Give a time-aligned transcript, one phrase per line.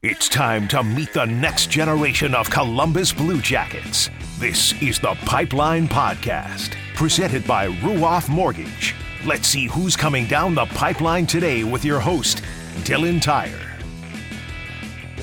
[0.00, 4.10] It's time to meet the next generation of Columbus Blue Jackets.
[4.38, 8.94] This is the Pipeline Podcast, presented by Ruoff Mortgage.
[9.26, 12.44] Let's see who's coming down the pipeline today with your host,
[12.84, 13.64] Dylan Tyrer.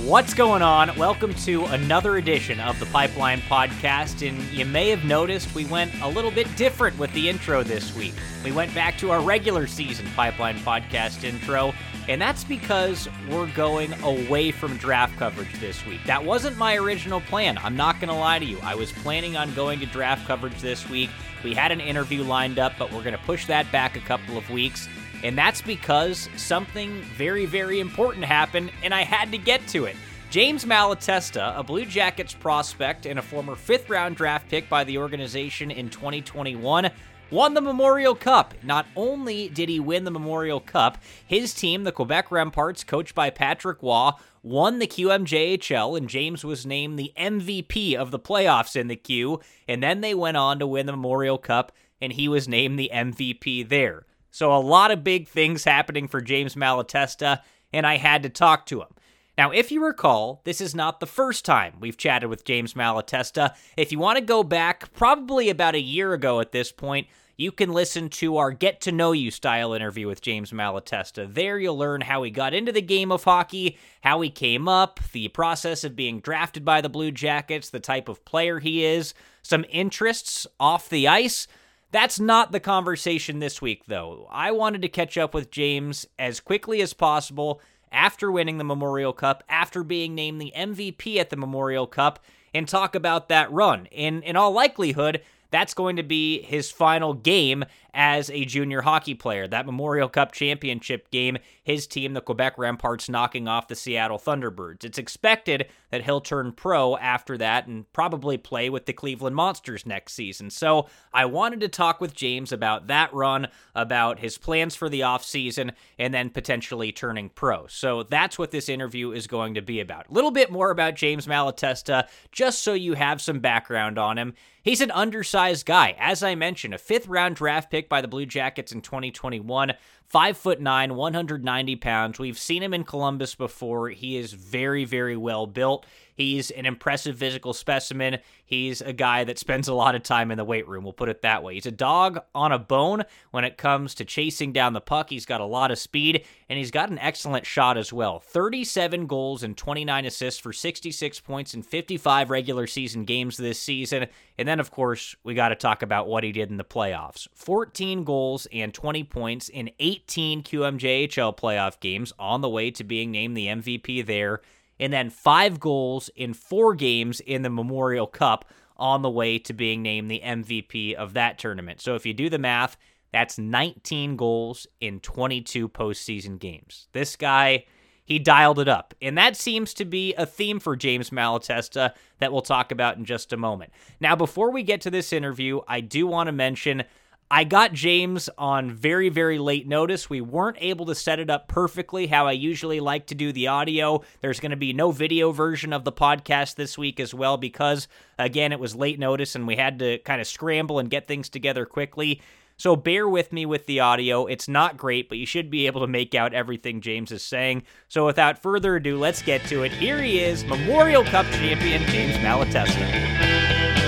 [0.03, 0.93] What's going on?
[0.97, 4.27] Welcome to another edition of the Pipeline Podcast.
[4.27, 7.95] And you may have noticed we went a little bit different with the intro this
[7.95, 8.13] week.
[8.43, 11.73] We went back to our regular season Pipeline Podcast intro
[12.07, 15.99] and that's because we're going away from draft coverage this week.
[16.05, 17.57] That wasn't my original plan.
[17.57, 18.59] I'm not going to lie to you.
[18.61, 21.09] I was planning on going to draft coverage this week.
[21.43, 24.37] We had an interview lined up, but we're going to push that back a couple
[24.37, 24.87] of weeks.
[25.23, 29.95] And that's because something very, very important happened, and I had to get to it.
[30.29, 34.97] James Malatesta, a Blue Jackets prospect and a former fifth round draft pick by the
[34.97, 36.91] organization in 2021,
[37.31, 38.53] won the Memorial Cup.
[38.63, 43.29] Not only did he win the Memorial Cup, his team, the Quebec Remparts, coached by
[43.29, 44.11] Patrick Roy,
[44.43, 49.39] won the QMJHL, and James was named the MVP of the playoffs in the Q.
[49.67, 52.91] And then they went on to win the Memorial Cup, and he was named the
[52.93, 54.05] MVP there.
[54.31, 58.65] So a lot of big things happening for James Malatesta, and I had to talk
[58.67, 58.89] to him.
[59.37, 63.53] Now, if you recall, this is not the first time we've chatted with James Malatesta.
[63.75, 67.51] If you want to go back, probably about a year ago at this point, you
[67.51, 71.33] can listen to our Get to Know You style interview with James Malatesta.
[71.33, 75.01] There, you'll learn how he got into the game of hockey, how he came up,
[75.11, 79.13] the process of being drafted by the Blue Jackets, the type of player he is,
[79.41, 81.45] some interests off the ice.
[81.91, 84.29] That's not the conversation this week, though.
[84.31, 87.59] I wanted to catch up with James as quickly as possible
[87.91, 92.19] after winning the Memorial Cup, after being named the MVP at the Memorial Cup,
[92.53, 93.87] and talk about that run.
[93.87, 97.65] In in all likelihood, that's going to be his final game
[97.95, 99.47] as a junior hockey player.
[99.47, 104.83] That Memorial Cup championship game, his team, the Quebec Remparts, knocking off the Seattle Thunderbirds.
[104.83, 109.85] It's expected that he'll turn pro after that and probably play with the Cleveland Monsters
[109.85, 110.49] next season.
[110.49, 114.99] So I wanted to talk with James about that run, about his plans for the
[114.99, 117.65] offseason, and then potentially turning pro.
[117.67, 120.09] So that's what this interview is going to be about.
[120.09, 124.33] A little bit more about James Malatesta, just so you have some background on him.
[124.65, 125.95] He's an undersized guy.
[125.99, 129.73] As I mentioned, a fifth round draft pick by the Blue Jackets in 2021.
[130.07, 132.19] Five foot nine, 190 pounds.
[132.19, 133.89] We've seen him in Columbus before.
[133.89, 135.85] He is very, very well built.
[136.15, 138.19] He's an impressive physical specimen.
[138.45, 141.09] He's a guy that spends a lot of time in the weight room, we'll put
[141.09, 141.55] it that way.
[141.55, 145.09] He's a dog on a bone when it comes to chasing down the puck.
[145.09, 148.19] He's got a lot of speed, and he's got an excellent shot as well.
[148.19, 154.07] 37 goals and 29 assists for 66 points in 55 regular season games this season.
[154.37, 157.27] And then, of course, we got to talk about what he did in the playoffs
[157.33, 163.11] 14 goals and 20 points in 18 QMJHL playoff games on the way to being
[163.11, 164.41] named the MVP there
[164.79, 168.45] and then five goals in four games in the Memorial Cup
[168.77, 171.81] on the way to being named the MVP of that tournament.
[171.81, 172.77] So if you do the math,
[173.11, 176.89] that's 19 goals in 22 postseason games.
[176.91, 177.65] This guy,
[178.03, 178.93] he dialed it up.
[179.01, 183.05] And that seems to be a theme for James Malatesta that we'll talk about in
[183.05, 183.71] just a moment.
[184.01, 186.83] Now, before we get to this interview, I do want to mention
[187.31, 190.09] I got James on very, very late notice.
[190.09, 193.47] We weren't able to set it up perfectly how I usually like to do the
[193.47, 194.03] audio.
[194.21, 197.87] There's going to be no video version of the podcast this week as well because,
[198.19, 201.27] again, it was late notice and we had to kind of scramble and get things
[201.27, 202.21] together quickly.
[202.57, 204.27] So bear with me with the audio.
[204.27, 207.63] It's not great, but you should be able to make out everything James is saying.
[207.87, 209.71] So without further ado, let's get to it.
[209.71, 213.84] Here he is, Memorial Cup champion James Malatesta.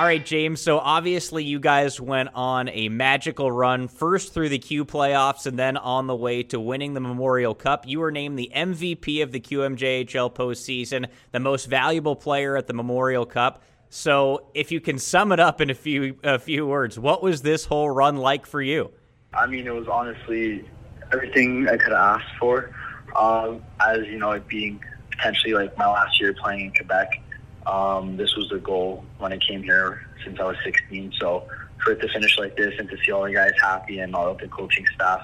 [0.00, 0.62] All right, James.
[0.62, 5.58] So obviously, you guys went on a magical run, first through the Q playoffs and
[5.58, 7.86] then on the way to winning the Memorial Cup.
[7.86, 12.72] You were named the MVP of the QMJHL postseason, the most valuable player at the
[12.72, 13.62] Memorial Cup.
[13.90, 17.42] So, if you can sum it up in a few a few words, what was
[17.42, 18.92] this whole run like for you?
[19.34, 20.64] I mean, it was honestly
[21.12, 22.74] everything I could have asked for.
[23.14, 27.20] Um, as you know, it being potentially like my last year playing in Quebec
[27.66, 31.12] um, this was the goal when I came here since I was 16.
[31.18, 31.48] So
[31.82, 34.28] for it to finish like this and to see all the guys happy and all
[34.28, 35.22] of the coaching staff,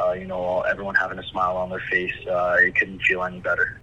[0.00, 3.40] uh, you know, everyone having a smile on their face, uh, it couldn't feel any
[3.40, 3.80] better.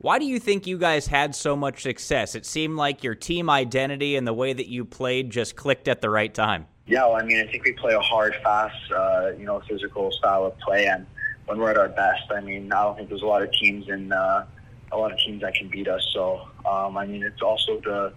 [0.00, 2.36] Why do you think you guys had so much success?
[2.36, 6.00] It seemed like your team identity and the way that you played just clicked at
[6.00, 6.66] the right time.
[6.86, 10.12] Yeah, well, I mean, I think we play a hard, fast, uh, you know, physical
[10.12, 11.04] style of play, and
[11.46, 13.88] when we're at our best, I mean, I don't think there's a lot of teams
[13.88, 14.46] in uh,
[14.92, 16.06] a lot of teams that can beat us.
[16.14, 18.12] So um, I mean, it's also the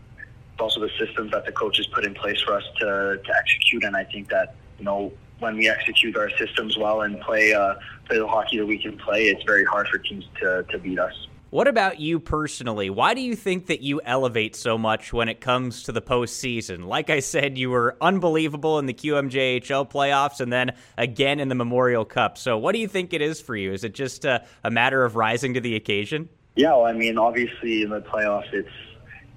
[0.54, 3.84] it's also the systems that the coaches put in place for us to, to execute.
[3.84, 7.76] And I think that you know when we execute our systems well and play uh,
[8.06, 11.00] play the hockey that we can play, it's very hard for teams to, to beat
[11.00, 11.14] us.
[11.52, 12.90] What about you personally?
[12.90, 16.86] Why do you think that you elevate so much when it comes to the postseason?
[16.86, 21.56] Like I said, you were unbelievable in the QMJHL playoffs and then again in the
[21.56, 22.38] Memorial Cup.
[22.38, 23.74] So, what do you think it is for you?
[23.74, 26.30] Is it just a, a matter of rising to the occasion?
[26.56, 28.70] Yeah, well, I mean, obviously in the playoffs, it's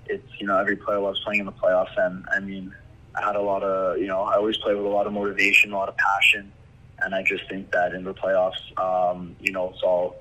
[0.07, 2.75] it's you know every player loves playing in the playoffs, and I mean,
[3.15, 5.73] I had a lot of you know I always play with a lot of motivation,
[5.73, 6.53] a lot of passion,
[7.01, 10.17] and I just think that in the playoffs, um, you know, it's all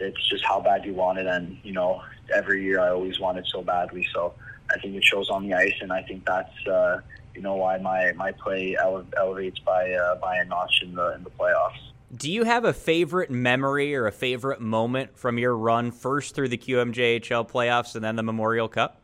[0.00, 1.26] it's just how bad you want it.
[1.26, 2.02] And, you know,
[2.32, 4.06] every year I always want it so badly.
[4.12, 4.34] So
[4.70, 5.74] I think it shows on the ice.
[5.80, 7.00] And I think that's, uh,
[7.34, 11.14] you know, why my, my play ele- elevates by, uh, by a notch in the,
[11.14, 11.87] in the playoffs.
[12.14, 16.48] Do you have a favorite memory or a favorite moment from your run first through
[16.48, 19.02] the QMJHL playoffs and then the Memorial Cup?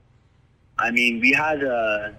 [0.79, 2.11] I mean, we had uh,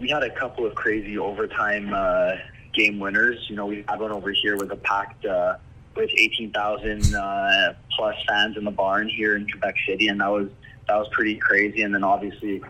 [0.00, 2.32] we had a couple of crazy overtime uh,
[2.72, 3.46] game winners.
[3.48, 5.58] You know, we had one over here with a packed uh,
[5.94, 10.48] with 18,000 uh, plus fans in the barn here in Quebec City, and that was
[10.88, 11.82] that was pretty crazy.
[11.82, 12.60] And then obviously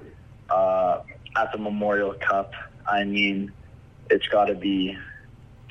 [0.50, 1.00] uh,
[1.36, 2.52] at the Memorial Cup,
[2.86, 3.50] I mean,
[4.10, 4.98] it's got to be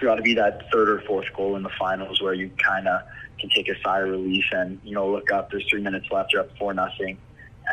[0.08, 3.02] got to be that third or fourth goal in the finals where you kind of
[3.40, 5.52] can take a sigh of relief and you know look up.
[5.52, 6.34] There's three minutes left.
[6.34, 7.18] You're up four nothing,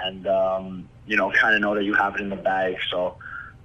[0.05, 2.77] and um, you know kind of know that you have it in the bag.
[2.91, 3.17] So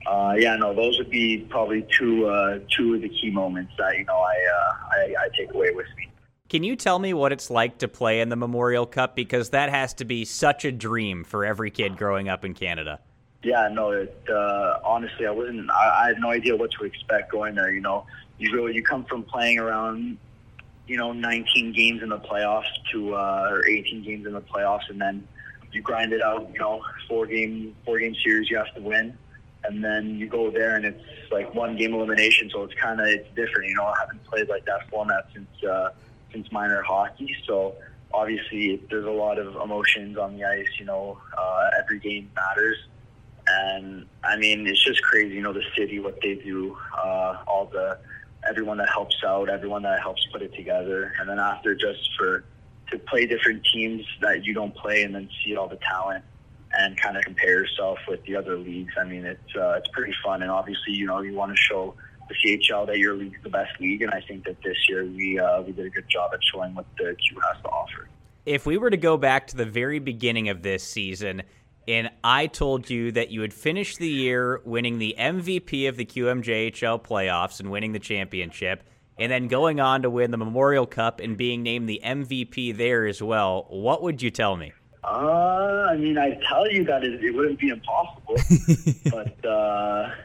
[0.08, 3.98] uh, yeah, no, those would be probably two uh, two of the key moments that
[3.98, 6.10] you know I, uh, I, I take away with me.
[6.50, 9.70] Can you tell me what it's like to play in the Memorial Cup because that
[9.70, 13.00] has to be such a dream for every kid growing up in Canada?
[13.44, 15.70] Yeah, no, it, uh, honestly, I wasn't.
[15.72, 17.72] I, I had no idea what to expect going there.
[17.72, 18.06] You know,
[18.42, 20.18] you go, you come from playing around,
[20.88, 24.90] you know, 19 games in the playoffs to uh, or 18 games in the playoffs,
[24.90, 25.28] and then
[25.72, 26.50] you grind it out.
[26.54, 29.18] You know, four game four game series you have to win
[29.64, 33.08] and then you go there and it's like one game elimination, so it's kind of
[33.08, 33.70] it's different.
[33.70, 35.90] You know, I haven't played like that format since uh,
[36.32, 37.76] since minor hockey, so
[38.14, 40.68] obviously there's a lot of emotions on the ice.
[40.80, 42.78] You know, uh, every game matters,
[43.48, 45.36] and I mean it's just crazy.
[45.36, 48.00] You know, the city, what they do, uh, all the
[48.48, 52.44] everyone that helps out, everyone that helps put it together, and then after just for
[52.92, 56.24] to play different teams that you don't play, and then see all the talent
[56.78, 58.94] and kind of compare yourself with the other leagues.
[59.00, 61.96] I mean, it's uh, it's pretty fun, and obviously, you know, you want to show
[62.30, 65.40] the CHL that your league's the best league, and I think that this year we
[65.40, 68.08] uh, we did a good job at showing what the Q has to offer.
[68.46, 71.44] If we were to go back to the very beginning of this season,
[71.92, 76.06] and I told you that you would finish the year winning the MVP of the
[76.06, 78.84] QMJHL playoffs and winning the championship,
[79.18, 83.06] and then going on to win the Memorial Cup and being named the MVP there
[83.06, 84.72] as well, what would you tell me?
[85.04, 88.38] Uh, I mean, I tell you that it, it wouldn't be impossible,
[89.12, 90.16] but uh,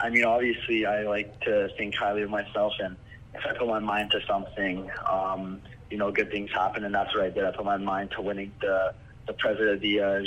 [0.00, 2.94] I mean, obviously, I like to think highly of myself, and
[3.34, 5.60] if I put my mind to something, um,
[5.90, 7.44] you know, good things happen, and that's what I did.
[7.44, 8.94] I put my mind to winning the
[9.26, 10.20] the president of the uh,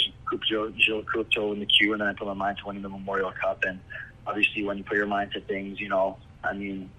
[0.48, 3.32] Gilles Coupe in the Q, and then I put my mind to winning the Memorial
[3.32, 3.64] Cup.
[3.64, 3.80] And
[4.26, 6.90] obviously, when you put your mind to things, you know, I mean,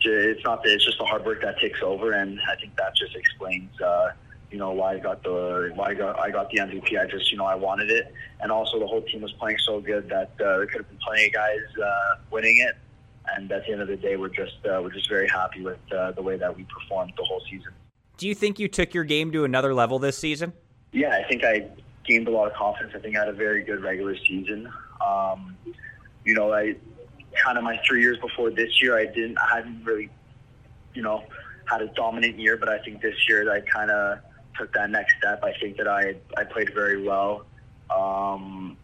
[0.00, 2.96] it's not that it's just the hard work that takes over, and I think that
[2.96, 3.80] just explains.
[3.80, 4.10] Uh,
[4.50, 7.00] you know why I got the why I got I got the MVP.
[7.00, 9.80] I just you know I wanted it, and also the whole team was playing so
[9.80, 12.76] good that uh, there could have been plenty of guys uh, winning it.
[13.34, 15.78] And at the end of the day, we're just uh, we're just very happy with
[15.90, 17.72] uh, the way that we performed the whole season.
[18.18, 20.52] Do you think you took your game to another level this season?
[20.92, 21.68] Yeah, I think I
[22.06, 22.94] gained a lot of confidence.
[22.94, 24.70] I think I had a very good regular season.
[25.04, 25.56] Um,
[26.24, 26.76] you know, I
[27.44, 30.10] kind of my three years before this year, I didn't, I hadn't really,
[30.94, 31.24] you know,
[31.64, 34.18] had a dominant year, but I think this year I kind of
[34.58, 35.42] took that next step.
[35.42, 37.46] I think that I I played very well,
[37.90, 38.76] um,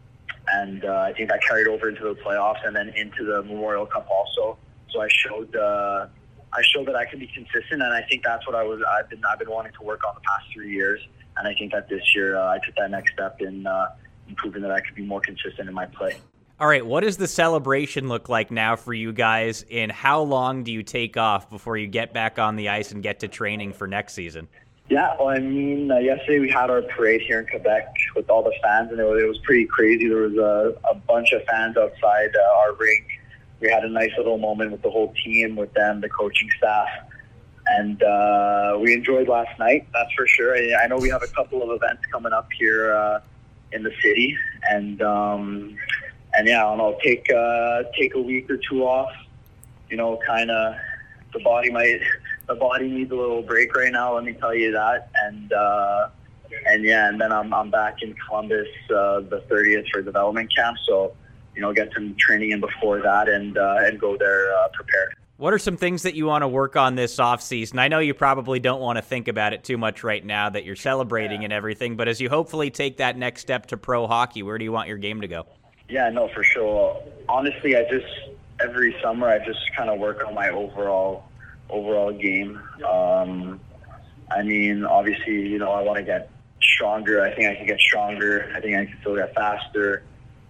[0.53, 3.87] and uh, I think I carried over into the playoffs and then into the Memorial
[3.87, 4.57] Cup also.
[4.91, 6.07] So I showed uh,
[6.53, 8.81] I showed that I can be consistent, and I think that's what I was.
[8.89, 11.01] I've been I've been wanting to work on the past three years,
[11.39, 13.87] and I think that this year uh, I took that next step in, uh,
[14.29, 16.17] in proving that I could be more consistent in my play.
[16.61, 20.65] All right, what does the celebration look like now for you guys, and how long
[20.65, 23.73] do you take off before you get back on the ice and get to training
[23.73, 24.49] for next season?
[24.91, 28.43] Yeah, well, I mean, uh, yesterday we had our parade here in Quebec with all
[28.43, 30.09] the fans, and it was, it was pretty crazy.
[30.09, 33.07] There was a, a bunch of fans outside uh, our rink.
[33.61, 36.89] We had a nice little moment with the whole team, with them, the coaching staff,
[37.71, 39.87] and uh, we enjoyed last night.
[39.93, 40.57] That's for sure.
[40.57, 43.21] I, I know we have a couple of events coming up here uh,
[43.73, 44.37] in the city,
[44.71, 45.77] and um,
[46.35, 49.11] and yeah, I don't know, take uh, take a week or two off.
[49.91, 50.75] You know, kind of
[51.33, 52.01] the body might
[52.47, 54.15] the body needs a little break right now.
[54.15, 55.11] Let me tell you that.
[55.15, 56.09] And uh,
[56.67, 60.79] and yeah, and then I'm I'm back in Columbus uh, the 30th for development camp.
[60.87, 61.15] So
[61.55, 65.15] you know, get some training in before that and uh, and go there prepared.
[65.39, 67.79] What are some things that you want to work on this off season?
[67.79, 70.65] I know you probably don't want to think about it too much right now that
[70.65, 71.47] you're celebrating yeah.
[71.47, 74.65] and everything, but as you hopefully take that next step to pro hockey, where do
[74.65, 75.47] you want your game to go?
[75.89, 77.01] Yeah, no, for sure.
[77.29, 78.07] Honestly, I just
[78.61, 81.29] every summer I just kind of work on my overall
[81.71, 82.61] overall game.
[82.85, 83.61] Um,
[84.33, 87.23] I mean, obviously, you know, I want to get stronger.
[87.23, 88.51] I think I can get stronger.
[88.57, 90.03] I think I can still get faster.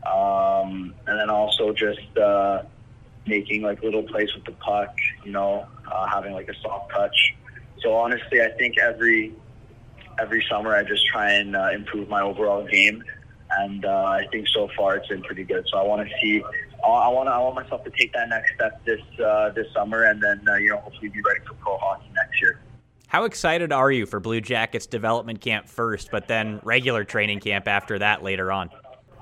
[0.07, 2.63] Um, and then also just uh,
[3.29, 4.95] making like little plays with the puck,
[5.25, 7.35] you know, uh, having like a soft touch.
[7.83, 9.33] So honestly, I think every
[10.19, 13.05] every summer I just try and uh, improve my overall game,
[13.51, 15.65] and uh, I think so far it's been pretty good.
[15.71, 16.43] So I want to see,
[16.85, 20.23] I want I want myself to take that next step this uh, this summer, and
[20.23, 22.61] then uh, you know hopefully be ready for pro hockey next year.
[23.07, 27.67] How excited are you for Blue Jackets development camp first, but then regular training camp
[27.67, 28.69] after that later on?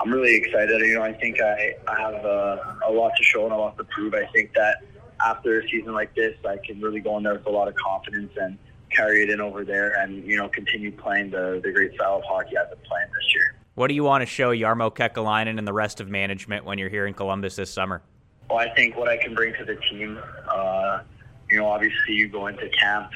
[0.06, 0.80] I'm really excited.
[0.82, 3.76] You know, I think I, I have uh, a lot to show and a lot
[3.76, 4.14] to prove.
[4.14, 4.84] I think that
[5.26, 7.74] after a season like this, I can really go in there with a lot of
[7.74, 8.56] confidence and
[8.92, 12.22] carry it in over there and, you know, continue playing the, the great style of
[12.22, 13.56] hockey I've been playing this year.
[13.74, 16.88] What do you want to show Jarmo Kekalainen and the rest of management when you're
[16.88, 18.00] here in Columbus this summer?
[18.48, 21.00] Well, I think what I can bring to the team, uh,
[21.50, 23.10] you know, obviously you go into camp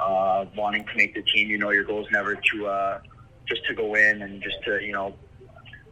[0.00, 1.50] uh, wanting to make the team.
[1.50, 3.00] You know, your goal is never to uh,
[3.46, 5.14] just to go in and just to, you know,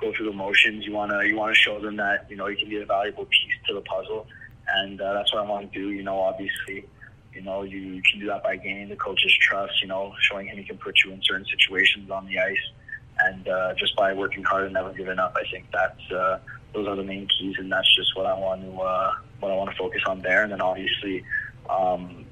[0.05, 0.85] go through the motions.
[0.85, 3.55] You wanna you wanna show them that you know you can be a valuable piece
[3.67, 4.27] to the puzzle,
[4.69, 5.91] and uh, that's what I want to do.
[5.91, 6.87] You know, obviously,
[7.33, 9.81] you know you can do that by gaining the coach's trust.
[9.83, 12.67] You know, showing him he can put you in certain situations on the ice,
[13.21, 15.37] and uh, just by working hard and never giving up.
[15.37, 16.39] I think that's uh,
[16.73, 19.57] those are the main keys, and that's just what I want to uh, what I
[19.57, 20.43] want to focus on there.
[20.43, 21.25] And then obviously.
[21.69, 22.27] Um,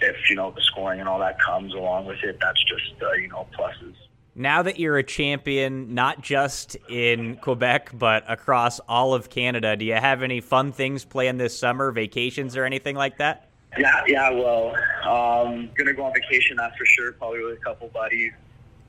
[0.00, 3.12] if you know the scoring and all that comes along with it, that's just uh,
[3.12, 3.94] you know pluses
[4.34, 9.84] now that you're a champion, not just in Quebec, but across all of Canada, do
[9.84, 13.48] you have any fun things planned this summer, vacations or anything like that?
[13.78, 14.74] Yeah, yeah, well,
[15.04, 18.32] um, gonna go on vacation, that's for sure, probably with a couple buddies,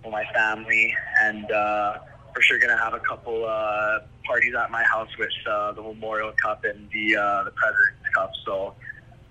[0.04, 2.00] with my family, and uh,
[2.34, 6.32] for sure gonna have a couple uh, parties at my house with uh, the Memorial
[6.34, 8.32] Cup and the uh, the President's Cup.
[8.46, 8.76] So,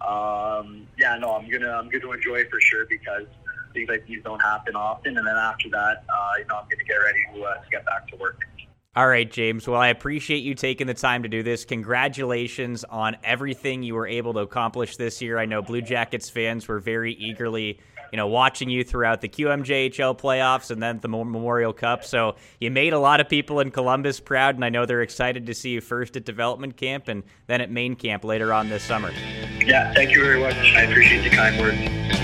[0.01, 3.27] um, yeah, no, I'm gonna I'm gonna enjoy it for sure because
[3.75, 5.19] things like these don't happen often.
[5.19, 7.71] And then after that, uh, you know, I'm going to get ready to, uh, to
[7.71, 8.41] get back to work.
[8.97, 9.67] All right, James.
[9.67, 11.65] Well, I appreciate you taking the time to do this.
[11.65, 15.37] Congratulations on everything you were able to accomplish this year.
[15.37, 17.81] I know Blue Jackets fans were very eagerly,
[18.13, 22.05] you know, watching you throughout the QMJHL playoffs and then the Memorial Cup.
[22.05, 25.47] So you made a lot of people in Columbus proud, and I know they're excited
[25.47, 28.85] to see you first at development camp and then at main camp later on this
[28.85, 29.11] summer.
[29.59, 30.55] Yeah, thank you very much.
[30.55, 32.24] I appreciate the kind words.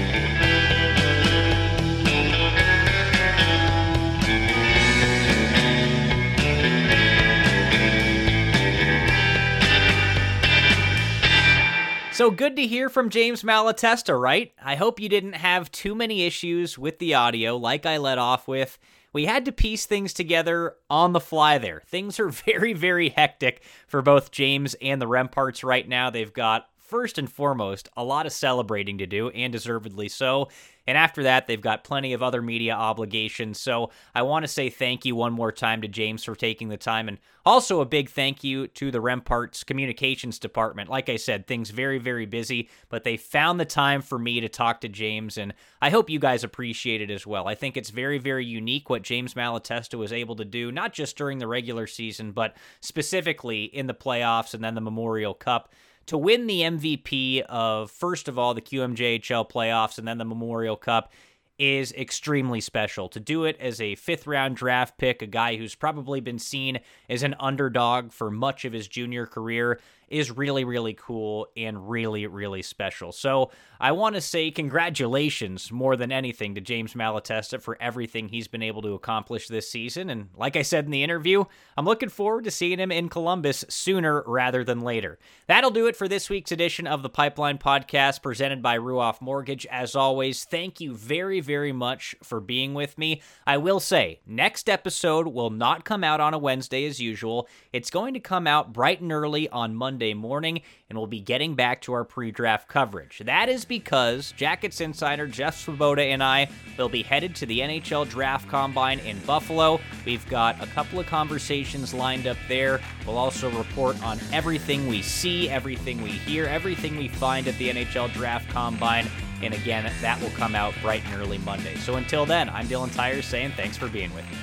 [12.21, 14.53] So good to hear from James Malatesta, right?
[14.63, 18.47] I hope you didn't have too many issues with the audio like I let off
[18.47, 18.77] with.
[19.15, 21.81] We had to piece things together on the fly there.
[21.87, 26.11] Things are very, very hectic for both James and the Remparts right now.
[26.11, 30.49] They've got first and foremost, a lot of celebrating to do, and deservedly so.
[30.87, 33.61] And after that, they've got plenty of other media obligations.
[33.61, 36.77] So I want to say thank you one more time to James for taking the
[36.77, 37.07] time.
[37.07, 40.91] And also a big thank you to the Remparts communications department.
[40.91, 44.49] Like I said, things very, very busy, but they found the time for me to
[44.49, 45.39] talk to James.
[45.39, 47.47] And I hope you guys appreciate it as well.
[47.47, 51.17] I think it's very, very unique what James Malatesta was able to do, not just
[51.17, 55.73] during the regular season, but specifically in the playoffs and then the Memorial Cup
[56.11, 60.75] to win the MVP of, first of all, the QMJHL playoffs and then the Memorial
[60.75, 61.13] Cup
[61.57, 63.09] is extremely special.
[63.11, 66.81] To do it as a fifth round draft pick, a guy who's probably been seen
[67.09, 69.79] as an underdog for much of his junior career,
[70.11, 73.13] is really, really cool and really, really special.
[73.13, 78.49] So I want to say congratulations more than anything to James Malatesta for everything he's
[78.49, 80.11] been able to accomplish this season.
[80.11, 81.45] And like I said in the interview,
[81.77, 85.19] I'm looking forward to seeing him in Columbus sooner rather than later.
[85.47, 89.65] That'll do it for this week's edition of the Pipeline Podcast presented by Ruoff Mortgage.
[89.71, 93.23] As always, thank you very, very much for being with me.
[93.47, 97.49] I will say, next episode will not come out on a Wednesday as usual.
[97.73, 101.21] It's going to come out bright and early on Monday Monday morning, and we'll be
[101.21, 103.21] getting back to our pre draft coverage.
[103.27, 108.09] That is because Jackets insider Jeff Svoboda and I will be headed to the NHL
[108.09, 109.79] Draft Combine in Buffalo.
[110.07, 112.81] We've got a couple of conversations lined up there.
[113.07, 117.69] We'll also report on everything we see, everything we hear, everything we find at the
[117.69, 119.07] NHL Draft Combine
[119.43, 121.75] And again, that will come out bright and early Monday.
[121.77, 124.39] So until then, I'm Dylan Tyrer saying thanks for being with me.